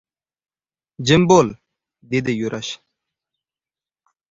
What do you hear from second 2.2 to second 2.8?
Yurash.